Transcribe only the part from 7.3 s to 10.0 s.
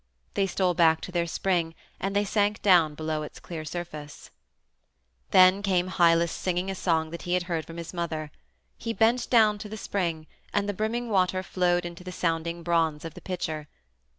had heard from his mother. He bent down to the